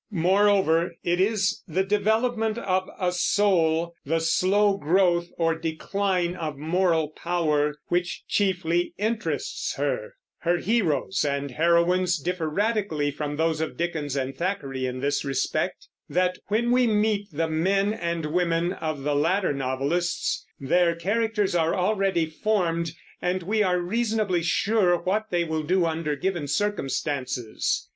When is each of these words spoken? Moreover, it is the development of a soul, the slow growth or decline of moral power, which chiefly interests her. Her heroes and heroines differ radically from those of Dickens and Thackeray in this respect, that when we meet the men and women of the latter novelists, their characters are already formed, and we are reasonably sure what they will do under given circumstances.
Moreover, 0.09 0.95
it 1.03 1.19
is 1.21 1.61
the 1.67 1.83
development 1.83 2.57
of 2.57 2.89
a 2.99 3.11
soul, 3.11 3.93
the 4.03 4.19
slow 4.19 4.75
growth 4.75 5.27
or 5.37 5.53
decline 5.53 6.33
of 6.35 6.57
moral 6.57 7.09
power, 7.09 7.75
which 7.89 8.23
chiefly 8.27 8.95
interests 8.97 9.75
her. 9.75 10.15
Her 10.39 10.57
heroes 10.57 11.23
and 11.23 11.51
heroines 11.51 12.17
differ 12.17 12.49
radically 12.49 13.11
from 13.11 13.35
those 13.35 13.61
of 13.61 13.77
Dickens 13.77 14.15
and 14.15 14.35
Thackeray 14.35 14.87
in 14.87 15.01
this 15.01 15.23
respect, 15.23 15.87
that 16.09 16.39
when 16.47 16.71
we 16.71 16.87
meet 16.87 17.27
the 17.31 17.47
men 17.47 17.93
and 17.93 18.25
women 18.33 18.73
of 18.73 19.03
the 19.03 19.15
latter 19.15 19.53
novelists, 19.53 20.43
their 20.59 20.95
characters 20.95 21.53
are 21.53 21.75
already 21.75 22.25
formed, 22.25 22.91
and 23.21 23.43
we 23.43 23.61
are 23.61 23.77
reasonably 23.79 24.41
sure 24.41 24.97
what 24.99 25.25
they 25.29 25.43
will 25.43 25.61
do 25.61 25.85
under 25.85 26.15
given 26.15 26.47
circumstances. 26.47 27.87